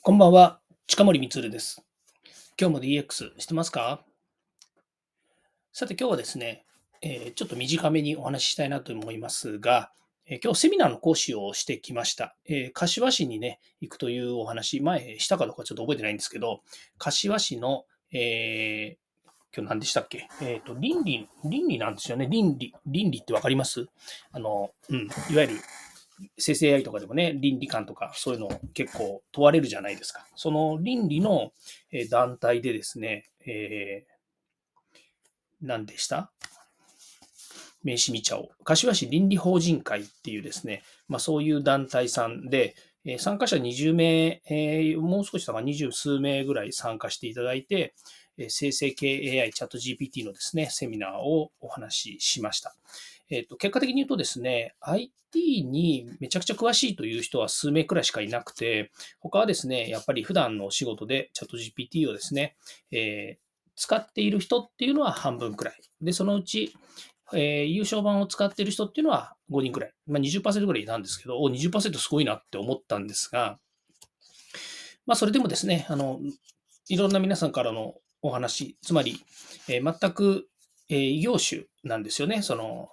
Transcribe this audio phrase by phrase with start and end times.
[0.00, 1.82] こんばんは、近森光です。
[2.58, 4.04] 今日も DX してますか？
[5.72, 6.64] さて今日はですね、
[7.02, 9.90] えーちょっと短めにお話ししたいなと思いますが、
[10.26, 12.36] えー今日セミナーの講師をしてきました。
[12.48, 16.60] えー柏市にね、行くというお話、前したかどうかちょっと覚えてないんですけど、
[16.98, 19.08] 柏市の、えー
[19.56, 20.28] 今日何でしたっけ？
[20.42, 22.28] えっ、と、倫理、倫理なんですよね。
[22.30, 23.86] 倫理、倫理ってわかります？
[24.30, 25.54] あの、うん、いわゆる
[26.38, 30.26] 生成 AI とかでもね、倫理観とかそういうの結構問われるじゃないですか。
[30.36, 31.52] その倫理の
[32.10, 34.96] 団体でですね、えー、
[35.62, 36.30] 何でした？
[37.84, 38.48] 名刺見ちゃおう。
[38.64, 42.74] 柏市倫理法人会っていうですね、まあそういう団体さんで、
[43.18, 47.94] 参加者20名、えー、もう少しだから20数名ぐらい参加していただいて、
[48.48, 52.74] 生成系 AI チャット GPT のですね、セミナーをお話ししました。
[53.30, 62.56] えっ、と、結果的に言うとですね、IT にめちゃくちゃ詳しいという人は数名くらいしかいなくて、他はですね、やっぱり普段のお仕事でチャット GPT をですね、
[62.90, 65.80] えー、使っている人っていうのは半分くらい。
[66.00, 66.74] で、そのうち、
[67.32, 69.92] えー、優勝版を使っている人っていうのは5人くらい。
[70.06, 73.58] まあ、20%くらいなんですけど、お、20%すごいなって思ったんですが、
[75.06, 76.20] まあ、それでもですね、あの、
[76.88, 79.20] いろんな皆さんからのお話、つまり、
[79.68, 80.48] えー、全く
[80.88, 82.42] えー、異業種なんですよね。
[82.42, 82.88] その、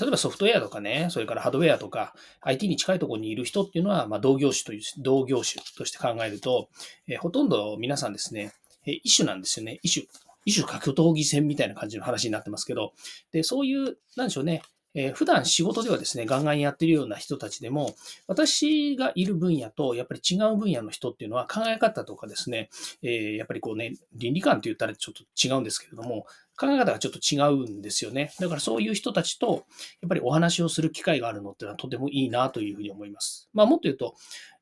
[0.00, 6.68] 例えばソフトウェアとかね、それからハードウェアとか、IT に近いところにいる人っていうのは、まあ、同業種という、同業種として考えると、
[7.06, 8.52] えー、ほとんど皆さんですね、
[8.86, 9.78] えー、異種なんですよね。
[9.82, 10.06] 異種。
[10.46, 12.94] 異種格闘技戦みたいな感じの話になってますけど、
[13.30, 14.62] で、そういう、なんでしょうね、
[14.94, 17.94] えー、普段仕事ではですね、ガンガンやってるような人たちでも、
[18.26, 22.70] 私がいる分野とやっぱり違う分野の人っていうのは考え方とかですね、
[23.02, 26.26] えー、やっぱりこうね、倫理観って言ったらちょっと違うんですけれども、
[26.60, 28.32] 考え方がちょっと違うんですよね。
[28.38, 29.64] だからそういう人たちと、
[30.02, 33.48] やっぱりお話をする機会があるのってのはとてもいいなというふうに思います。
[33.54, 34.14] まあもっと言うと、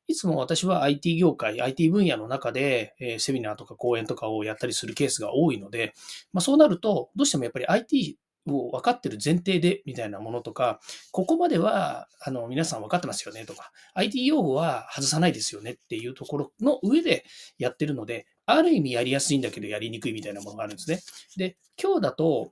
[0.07, 5.93] いつも私は IT 業界、IT 分野の中で、え、セミナーとか講演とかをやったりするケースが多いので、
[6.31, 8.17] まあ、そうなると、どうしてもやっぱり IT
[8.47, 10.79] を分かってる前提でみたいなものとか、
[11.11, 17.25] ここまではあの皆さん分かってますよねとか、IT 用語は外さないですよねっていうところの上で
[17.57, 20.99] やってるので、ある意味やりやすいんだけどやりにくいみたいなものがあるんですね。
[21.37, 22.51] で、今日だと、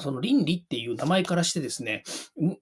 [0.00, 2.04] その倫理っていう名前からしてですね、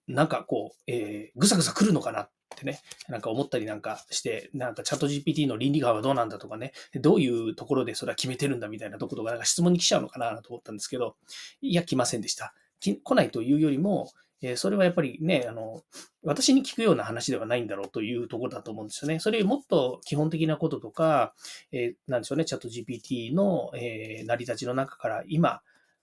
[0.06, 11.16] なんかこう、えー、ぐさぐさ来るのかなってね、なんか思ったりなんかして、なんかチャット GPT の倫理観はどうなんだとかね、どういうところでそれは決めてるんだみたいなところがなんか質問に来ちゃうのかなと思ったんですけど、
[11.60, 12.54] いや、来ませんでした。
[12.80, 14.10] 来ないというよりも、
[14.42, 15.82] えー、それはやっぱりね、あの、
[16.22, 19.18] 私に聞くような話ではないんだろうというところだと思うんですよね。
[19.18, 21.34] それもっと基本的なこととか、
[21.72, 25.62] えー、なんでしょうね、チャット GPT の、えー、成り立ちの中から今、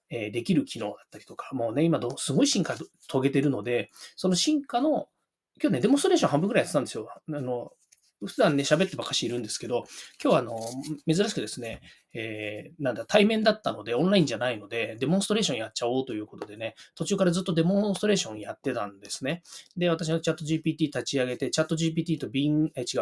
[0.09, 5.07] えできる機能だったりとか、もうね、今どすごい進化遂げてるので、その進化の、
[5.61, 7.07] 今日ね、デモンストレーション半分くらいやってたんですよ。
[7.09, 7.71] あの、
[8.27, 9.85] 普段ね、喋ってばかしいるんですけど、
[10.23, 10.59] 今日はあの、
[11.07, 11.81] 珍しくですね、
[12.13, 19.43] えー、なんだ、対面だったので、オンラインじゃないので、デモンストレーションやっちゃおうということでね、途中からずっとデモンストレーションやってたんですね。
[19.75, 22.97] で、私のチャット GPT 立ち上げて、チャット GPT とビン、え、違う、チ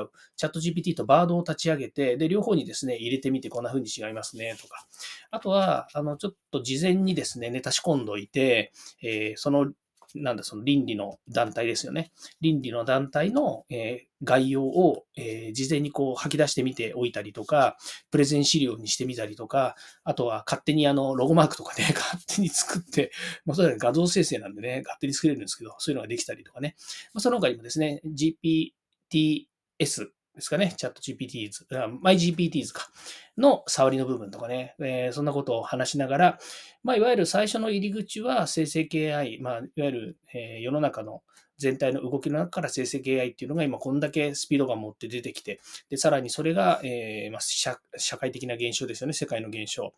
[0.46, 4.88] ャット GPT とバードを立ち上げて、で、両方にですね、入れてみてこんな風に違いますね、とか。
[5.30, 8.72] あとは、あの、ちょっと事前にですね、ネタ仕込んどいて、
[9.04, 9.72] えー、その
[10.16, 12.12] なんだ、その倫理の団体ですよね。
[12.42, 17.78] 倫理の団体の、えー、概要を、えー、事前にこう吐き出してみておいたりとか、
[18.12, 23.12] プレゼン資料にしてみたりとか、あとは勝手にあの、ロゴマークとかね、 勝手に作って、
[23.46, 26.76] まあ、それは画像生成なんでね、勝手に作れるんですけど、そういうのができたりとかね。
[27.14, 31.66] まあ、その他にもですね、GPTS ですかね、チャット GPTs、
[32.02, 32.90] MyGPTs か、
[33.38, 36.40] の触りの部分とかね、えー、そんなことを話しながら、
[36.84, 41.22] まあ、いわゆる最初の入り口は生成 AI、まあ、いわゆる、えー、世の中の
[41.58, 45.60] 全体の動きの中から生成 AI っていうのが今こんだけスピードが持って出てきて、
[45.90, 49.94] で、さらにそれが、えーまあ社、社会的な現象ですよね、世界の現象。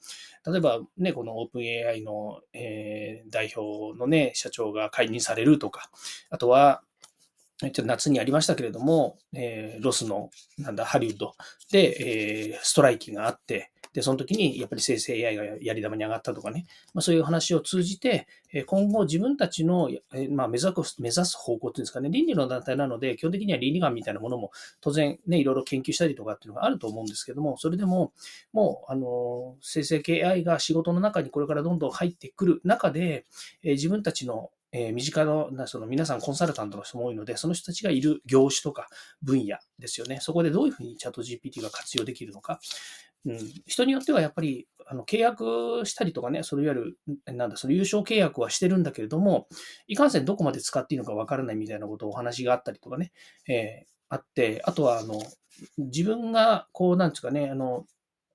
[0.45, 5.89] 例えばね、この OpenAI の、えー、代表のね、社長が解任されるとか、
[6.29, 6.83] あとは、
[7.59, 11.33] ちょっと夏にありましたけれども、えー、ロスの、なんだ、ハリウッド
[11.71, 18.27] で、えー、ストライキがあって、で、その時にやっぱり生成 AI がやり玉に上がったとかね、まあ、そういう話を通じて、
[18.65, 19.89] 今後自分たちの、
[20.31, 24.51] まあ、目指す目指す方向っていうんですかね、倫理の団体なので、基本的には倫理観みたいなものも
[24.81, 28.13] 当然ね、いろいろ研究したりとかっていうのがあると思うんですけども、それでも、
[28.51, 33.25] もう、あの、生成系 AI が仕事の中にこれからどんどん入ってくる中で、
[33.61, 38.87] 自分たちのえー、身近な、その皆さんコンサルタントの人も多いので、その人たちがいる業種とか
[39.21, 40.17] 分野ですよね。
[40.19, 42.59] そこでどういうふうにチャット GPT が活用できるのか。
[43.25, 49.47] うん、人によってはやっぱりあの契約したりとかね、そのいわゆる、なんだ、その優勝契約はしてるんだけれども、
[49.87, 53.11] いかんせんどこまで使っていいのかわからないみたいなことをお話があったりとかね、
[53.47, 55.21] えー、あって、あとは、あの、
[55.77, 57.85] 自分が、こう、なんですかね、あの、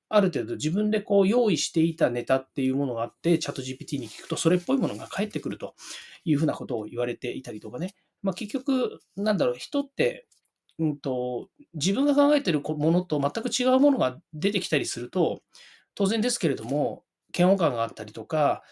[0.09, 5.75] ある程度自分でこう用意していたネタっていうものがあって、チャット GPT に聞くと、それっぽいものが返ってくると
[6.25, 7.95] いうふうなことを言われていたりとかね。
[8.23, 10.27] まあ、結局、なんだろう、人って、
[10.79, 15.43] うんと、自分が考えているものと全く違うものが出てきたりすると、
[15.95, 17.05] 当然ですけれども、
[17.37, 18.63] 嫌悪感があったりとか、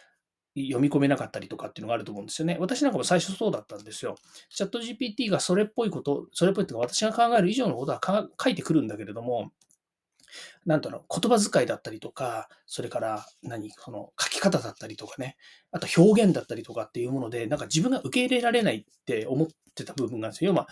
[0.56, 2.56] 読み込めなかったりとかっていうのがあると思うんですよね。
[2.58, 4.16] 私なんかも最初そうだったんですよ。
[4.48, 8.00] チャット GPT がそれっぽいこと、それっぽいっていうか私が考える以上のことは
[8.42, 9.52] 書いてくるんだけれども、
[10.64, 15.36] なんだろう、言葉遣いだったりとか、それから何、その書き方だったりとかね、
[15.70, 20.52] あと表現だったりとかっていうもので、なんか自分が受け入れられないって思ってた部分があるんですよ。
[20.52, 20.68] 要は、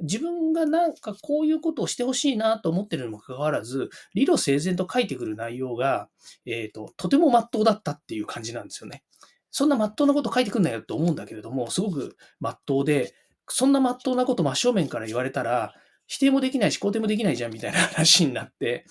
[0.00, 6.08] 自分がなんかこういうことをしてほしいなと思ってるにもかかわらず、理路整然と書いてくる内容が、
[6.46, 9.02] えっ、ー、と、とても真っ当だったっていう感じなんですよね。
[9.50, 13.14] そんな真っ当なこと書いてくんなよって思うんだけれども、すごく真っ当で、
[13.48, 15.74] そんな真っ当なこと真正面から言われたら、
[16.08, 18.84] 否定もできないし肯定もできないじゃんみたいな話になって、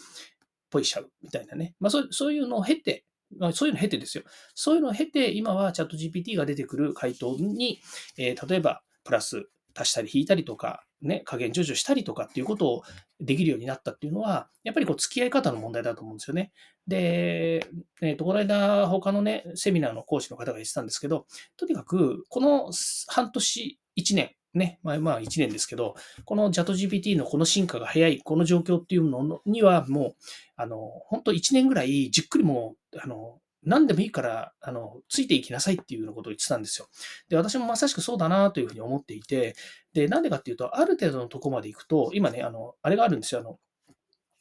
[0.70, 1.76] ポイしちゃうみたいなね。
[1.80, 3.04] まあそうそういうのを経て、
[3.38, 4.24] まあ、そういうのを経てですよ。
[4.56, 7.82] そういうのを経て、今はチャット GPT が出てくる回答に、
[8.18, 12.84] えー、例えば、プラス足したり引いたりとか、ね、加減徐々したりとかっていうことを
[13.20, 16.52] できるようになったっていうのは、やっぱりこう付き合い方の問題だと思うんですよね。
[16.88, 17.68] で、
[18.02, 21.28] えっ、ー、と、この間他のね、セミナーの講師の方が言ってたんですけど、
[21.58, 22.72] とにかく、この
[23.08, 25.96] 半年、1年、ね、まあ、まあ1年ですけど、
[26.26, 30.16] このチャット GPT のこの進化が早い、この状況っていうのにはもう、
[30.56, 30.78] あの、
[31.08, 36.88] 本当1年ぐらいじっくりもう、あの、何でもいいから、あの、ついていきなさいっていうようなことを言ってたんですよ。
[37.28, 39.56] で、私もまさしくそうだなというふうに思っていて、
[39.94, 43.42] で、なんでかっていうと、ある程度のとこまで行くと、今ね、あの、あれがあるんですよ。
[43.42, 43.60] あの、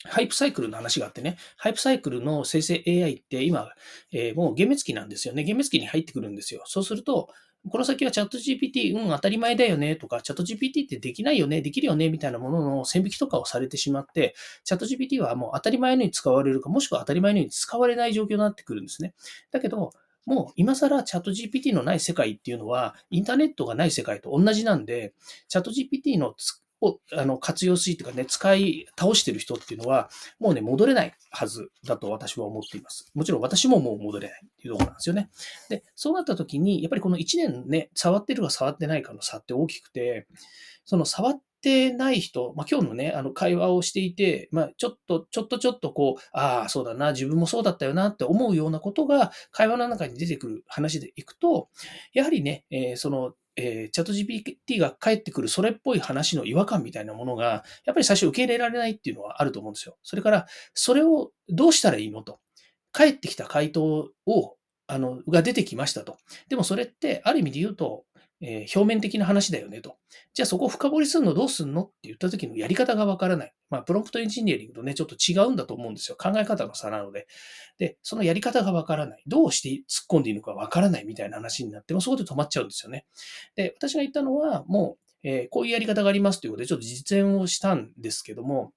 [0.04, 3.70] ハイプサイクルの話があってね、ハイプサイクルの生成 AI って今、
[4.12, 5.42] えー、もう厳滅期なんですよね。
[5.42, 6.62] 厳滅期に入ってくるんですよ。
[6.66, 7.28] そうすると、
[7.70, 14.34] この先はチャット GPT、うん、当たり前だよねとか、チャット GPT ってできないよね、できるよねみたいなものの線引きとかをされてしまって、
[14.64, 19.14] チャット GPT はもう当たり前のように使われるか、もしくは当たり前のように使われない状況になってくるんですね。
[19.50, 19.92] だけど、
[20.26, 25.14] もう今更チャット GPT のない世界っていうのは、インターネットがない世界と同じなんで、
[25.48, 26.34] チャット GPT の
[26.80, 33.10] をあの活用するというかね、使い倒してる人っていうのは、もうね、戻れないはずだと私は思っています。
[33.14, 35.30] もちろん私ももう戻れないっていうところなんですよね。
[35.68, 40.26] で、そうなった時に、やっぱりこの1年ね、触ってるか触ってないかの差って大きくて、
[40.84, 51.68] その触ってない人、まあ、今日のね、あの会話をしていて、まあ、ちょっと、ちょっとちょっとこう、ああ、そうだな、自分もそうだったよなって思うようなことが会話の中に出てくる話でいくと、
[52.12, 59.96] やはりね、えー、そのえー、チャット GPT が返ってくるそれっぽい話の違和感みたいなものが、やっぱり最初受け入れられないっていうのはあると思うんですよ。
[60.02, 62.38] それから、それをどうしたらいいのと。
[62.92, 64.56] 返ってきた回答を、
[64.86, 66.18] あの、が出てきましたと。
[66.48, 68.04] でもそれって、ある意味で言うと、
[68.40, 69.96] えー、表面的な話だよねと。
[70.34, 73.54] じゃあそこを深掘りするのどうすんのって言った時のやり方がわからない。
[73.70, 76.16] まあ、プロンプトエンジニアリングとね、ちょっと違うんだと思うんですよ。
[76.16, 77.26] 考え方の差なので。
[77.78, 79.22] で、そのやり方がわからない。
[79.26, 83.06] どうして突っ込んでいいのかわからないみたいな話になっても、そこで止まっちゃうんですよね。
[83.54, 88.72] で、私が言ったのは、もう、えー、こういうやり方がありますということで、ちょっと実演をしたんですけども、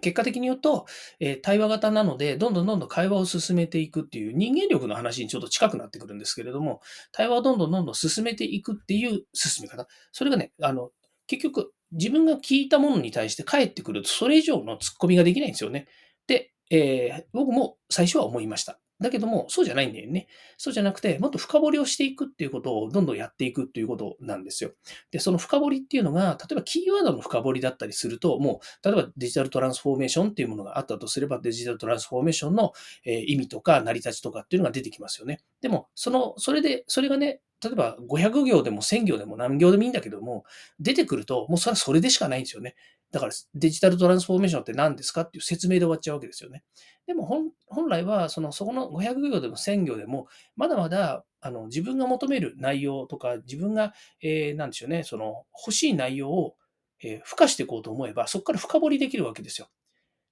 [0.00, 0.86] 結果的に言うと、
[1.20, 6.80] えー、対話型なので、どんどんどんどん会話を進めていくっていう人間力の話にちょっと近くなってくるんですけれども、
[7.12, 9.86] 対話をどんどんどんどん進めていくっていう進め方。
[10.12, 10.90] それがね、あの、
[11.26, 15.86] 結局、自分が聞いたものに対して返ってくると、それ以上の突っ込みができないんですよね。
[16.26, 18.78] で、えー、僕も最初は思いました。
[19.00, 20.26] だけども、そうじゃないんだよね。
[20.56, 24.72] そうじゃなくて、もっと深掘りをしていくっていうことをどんどんやっていくっていうことなんですよ。
[25.10, 32.72] で、その深掘りっていうのが、例えばキーワードの深掘りだったりすると、もう、例えばデジタルトランスフォーメーションっていうものがあったとすれば、デジタルトランスフォーメーションの
[33.04, 35.40] 意味とか成り立ちとかっていうのが出てきますよね。
[35.60, 40.44] でも、その、それで、それがね、例えば500行でも1000行でも何行でもいいんだけども、
[40.78, 42.76] 出てくると、もうそれはそれでしかないんですよね。
[43.10, 46.62] だからデジタルトランスフォーメーションって何ですかっていう説明で終わっちゃうわけですよね。
[47.06, 47.24] でも
[47.66, 56.56] 本来はそのそこの500行でも1000行でもまだまだあの自分が求める内容とか自分が、えー、なんでしょうね、その欲しい内容を、
[57.02, 59.68] えー、付加していこうと思えばそこから深掘りできるわけですよ。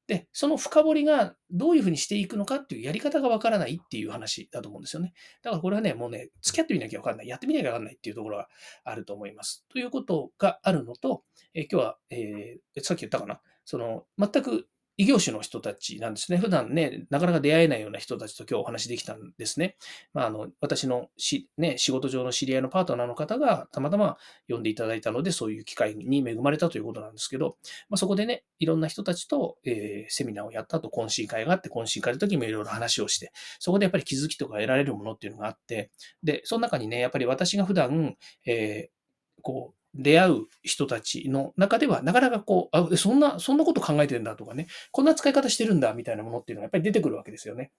[0.07, 5.13] で、その深掘りがどういうふうにしていくのかっていうやり方がわからないっていう話だと思うんですよね。
[5.43, 7.29] だからこれはね、もうね、付き合ってみなきゃわかんない。
[7.29, 8.49] やってみなきゃわかんないっていうところが
[8.85, 9.67] あると思います。
[9.69, 13.41] ということがあるのと、え、今日は、えー、さっき言ったかな。
[13.65, 16.39] その、全く異業種の人たちなんですね。
[16.39, 19.77] 普段ね、なかなか出会えないような人たちと今日お話できたんですね。
[20.15, 24.17] まあ、あの私のし、ね、仕事上の知り合いのパートナーの方がたまたま
[24.49, 27.57] 呼んでいただいたので、そういう機会に恵まれたということなんですけど、
[27.91, 35.91] まあ、そこでね、いろんな人たちと、えー、セミナーをやった後、懇親会があって、懇親会の時もいろいろ話をして、そこでやっぱり気づきとか得られるものっていうのがあって、
[36.23, 47.73] で、その中にね、やっぱり私が普段、えー、こう、出会う人たちの中では、なかなかこう、あ、そんな、そんなこと考えてるんだとかね、こんな使い方してるんだみたいなものっていうのはやっぱり出てくるわけですよね。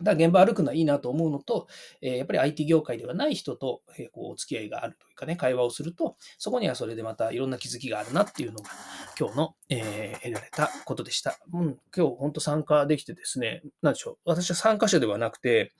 [0.00, 1.68] だから現場歩くのはいいなと思うのと、
[2.00, 8.70] えやっぱり IT 業界ではない人と、えこうお付き合いがあるというかね、会話をすると、そこにはそれでまたいろんな気づきがあるなっていうのが、
[9.18, 11.38] 今日の、えー得られたことでした。
[11.52, 15.72] うん、今日本当参加できてですね、なんでしょう、私は参加者ではなくて、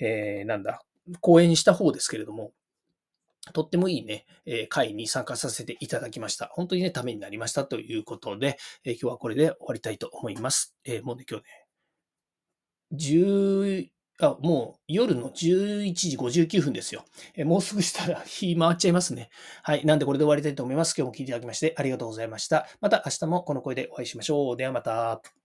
[0.00, 0.82] えーなんだ、
[1.20, 2.52] 講演した方ですけれども、
[3.52, 6.50] とってもいいね、え会に参加させていただきました。
[6.52, 10.76] 本当にね、ためになりましたということで、え今日はこれで終わりたいと思います。
[10.84, 11.66] えもうね、今日ね、
[12.92, 13.88] 10
[14.20, 17.04] あ、もう夜の11時59分ですよ。
[17.36, 19.30] えもうすぐしたら 日回っちゃいますね。
[19.62, 19.84] はい。
[19.86, 20.94] なんでこれで終わりたいと思います。
[20.96, 22.66] 今日も聞いていただきましてありがとうございました。
[22.80, 24.56] また明日もこの声でお会いしましょう。
[24.56, 25.37] ではまた。